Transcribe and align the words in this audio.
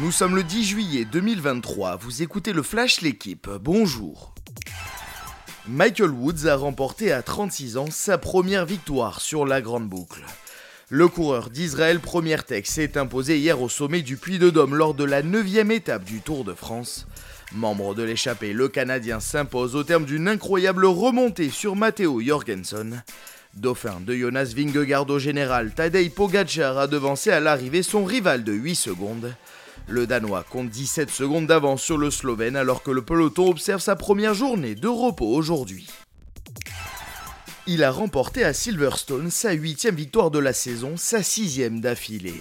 Nous 0.00 0.10
sommes 0.10 0.34
le 0.34 0.42
10 0.42 0.64
juillet 0.64 1.04
2023, 1.04 1.96
vous 1.96 2.22
écoutez 2.22 2.52
le 2.52 2.64
Flash 2.64 3.00
L'équipe, 3.00 3.48
bonjour. 3.60 4.34
Michael 5.68 6.10
Woods 6.10 6.48
a 6.48 6.56
remporté 6.56 7.12
à 7.12 7.22
36 7.22 7.76
ans 7.76 7.90
sa 7.90 8.18
première 8.18 8.66
victoire 8.66 9.20
sur 9.20 9.46
la 9.46 9.60
Grande 9.60 9.88
Boucle. 9.88 10.24
Le 10.88 11.06
coureur 11.06 11.48
d'Israël 11.48 12.00
Première 12.00 12.44
Tech 12.44 12.66
s'est 12.66 12.98
imposé 12.98 13.38
hier 13.38 13.62
au 13.62 13.68
sommet 13.68 14.02
du 14.02 14.16
Puy 14.16 14.40
de 14.40 14.50
Dôme 14.50 14.74
lors 14.74 14.94
de 14.94 15.04
la 15.04 15.22
9 15.22 15.70
étape 15.70 16.02
du 16.02 16.20
Tour 16.20 16.42
de 16.42 16.54
France. 16.54 17.06
Membre 17.52 17.94
de 17.94 18.02
l'échappée, 18.02 18.52
le 18.52 18.66
Canadien 18.66 19.20
s'impose 19.20 19.76
au 19.76 19.84
terme 19.84 20.06
d'une 20.06 20.26
incroyable 20.26 20.86
remontée 20.86 21.50
sur 21.50 21.76
Matteo 21.76 22.20
Jorgensen. 22.20 23.04
Dauphin 23.54 24.00
de 24.00 24.16
Jonas 24.16 24.54
Vingegaard 24.56 25.08
au 25.08 25.20
général, 25.20 25.72
Tadej 25.72 26.10
Pogacar 26.10 26.78
a 26.78 26.88
devancé 26.88 27.30
à 27.30 27.38
l'arrivée 27.38 27.84
son 27.84 28.04
rival 28.04 28.42
de 28.42 28.52
8 28.52 28.74
secondes. 28.74 29.32
Le 29.86 30.06
Danois 30.06 30.44
compte 30.48 30.70
17 30.70 31.10
secondes 31.10 31.46
d'avance 31.46 31.82
sur 31.82 31.98
le 31.98 32.10
Slovène 32.10 32.56
alors 32.56 32.82
que 32.82 32.90
le 32.90 33.02
peloton 33.02 33.50
observe 33.50 33.82
sa 33.82 33.96
première 33.96 34.32
journée 34.32 34.74
de 34.74 34.88
repos 34.88 35.28
aujourd'hui. 35.28 35.86
Il 37.66 37.84
a 37.84 37.90
remporté 37.90 38.44
à 38.44 38.54
Silverstone 38.54 39.30
sa 39.30 39.52
huitième 39.52 39.94
victoire 39.94 40.30
de 40.30 40.38
la 40.38 40.52
saison, 40.52 40.96
sa 40.96 41.22
sixième 41.22 41.80
d'affilée. 41.80 42.40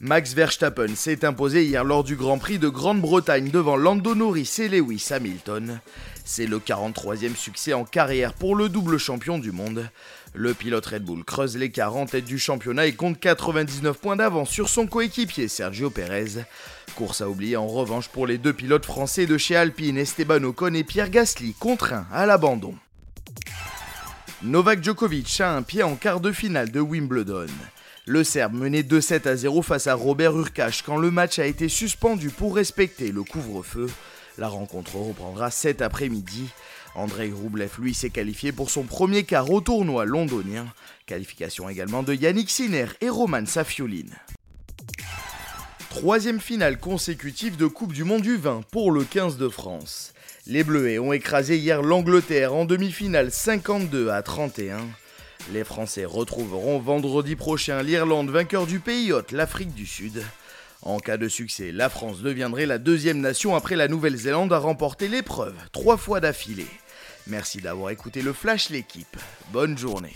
Max 0.00 0.34
Verstappen 0.34 0.94
s'est 0.96 1.24
imposé 1.24 1.64
hier 1.64 1.84
lors 1.84 2.02
du 2.02 2.16
Grand 2.16 2.38
Prix 2.38 2.58
de 2.58 2.68
Grande-Bretagne 2.68 3.50
devant 3.50 3.76
Lando 3.76 4.14
Norris 4.14 4.56
et 4.58 4.68
Lewis 4.68 5.06
Hamilton. 5.10 5.80
C'est 6.24 6.46
le 6.46 6.58
43e 6.58 7.36
succès 7.36 7.74
en 7.74 7.84
carrière 7.84 8.32
pour 8.32 8.56
le 8.56 8.68
double 8.68 8.98
champion 8.98 9.38
du 9.38 9.52
monde. 9.52 9.88
Le 10.34 10.52
pilote 10.52 10.86
Red 10.86 11.04
Bull 11.04 11.24
creuse 11.24 11.56
l'écart 11.56 11.94
en 11.94 12.06
tête 12.06 12.24
du 12.24 12.40
championnat 12.40 12.86
et 12.86 12.94
compte 12.94 13.20
99 13.20 13.96
points 13.98 14.16
d'avance 14.16 14.50
sur 14.50 14.68
son 14.68 14.88
coéquipier 14.88 15.46
Sergio 15.46 15.90
Perez. 15.90 16.42
Course 16.96 17.20
à 17.20 17.28
oublier 17.28 17.56
en 17.56 17.68
revanche 17.68 18.08
pour 18.08 18.26
les 18.26 18.38
deux 18.38 18.52
pilotes 18.52 18.86
français 18.86 19.26
de 19.26 19.38
chez 19.38 19.54
Alpine, 19.54 19.96
Esteban 19.96 20.42
Ocon 20.42 20.74
et 20.74 20.82
Pierre 20.84 21.10
Gasly, 21.10 21.54
contraints 21.54 22.06
à 22.12 22.26
l'abandon. 22.26 22.74
Novak 24.42 24.82
Djokovic 24.82 25.40
a 25.40 25.54
un 25.54 25.62
pied 25.62 25.84
en 25.84 25.94
quart 25.94 26.20
de 26.20 26.32
finale 26.32 26.70
de 26.70 26.80
Wimbledon. 26.80 27.46
Le 28.06 28.22
Serbe 28.22 28.52
menait 28.52 28.82
2-7 28.82 29.26
à 29.26 29.34
0 29.34 29.62
face 29.62 29.86
à 29.86 29.94
Robert 29.94 30.36
Urkash 30.36 30.82
quand 30.82 30.98
le 30.98 31.10
match 31.10 31.38
a 31.38 31.46
été 31.46 31.70
suspendu 31.70 32.28
pour 32.28 32.54
respecter 32.54 33.12
le 33.12 33.22
couvre-feu. 33.22 33.86
La 34.36 34.48
rencontre 34.48 34.96
reprendra 34.96 35.50
cet 35.50 35.80
après-midi. 35.80 36.48
Andrei 36.94 37.32
Rublev, 37.32 37.70
lui, 37.78 37.94
s'est 37.94 38.10
qualifié 38.10 38.52
pour 38.52 38.68
son 38.70 38.82
premier 38.82 39.24
quart 39.24 39.50
au 39.50 39.62
tournoi 39.62 40.04
londonien. 40.04 40.66
Qualification 41.06 41.66
également 41.70 42.02
de 42.02 42.12
Yannick 42.12 42.50
Sinner 42.50 42.88
et 43.00 43.08
Roman 43.08 43.46
Safiolin. 43.46 44.10
Troisième 45.88 46.40
finale 46.40 46.78
consécutive 46.78 47.56
de 47.56 47.66
Coupe 47.66 47.94
du 47.94 48.04
Monde 48.04 48.22
du 48.22 48.36
vin 48.36 48.60
pour 48.70 48.92
le 48.92 49.04
15 49.04 49.38
de 49.38 49.48
France. 49.48 50.12
Les 50.46 50.62
Bleuets 50.62 50.98
ont 50.98 51.14
écrasé 51.14 51.56
hier 51.56 51.80
l'Angleterre 51.80 52.52
en 52.52 52.66
demi-finale 52.66 53.30
52 53.30 54.10
à 54.10 54.20
31. 54.20 54.76
Les 55.52 55.64
Français 55.64 56.06
retrouveront 56.06 56.78
vendredi 56.78 57.36
prochain 57.36 57.82
l'Irlande 57.82 58.30
vainqueur 58.30 58.66
du 58.66 58.80
pays 58.80 59.12
hôte, 59.12 59.30
l'Afrique 59.30 59.74
du 59.74 59.86
Sud. 59.86 60.22
En 60.82 60.98
cas 60.98 61.18
de 61.18 61.28
succès, 61.28 61.70
la 61.70 61.90
France 61.90 62.20
deviendrait 62.20 62.66
la 62.66 62.78
deuxième 62.78 63.20
nation 63.20 63.54
après 63.54 63.76
la 63.76 63.88
Nouvelle-Zélande 63.88 64.52
à 64.52 64.58
remporter 64.58 65.06
l'épreuve, 65.06 65.54
trois 65.72 65.98
fois 65.98 66.20
d'affilée. 66.20 66.66
Merci 67.26 67.60
d'avoir 67.60 67.90
écouté 67.90 68.22
le 68.22 68.32
Flash 68.32 68.70
l'équipe. 68.70 69.16
Bonne 69.52 69.76
journée. 69.76 70.14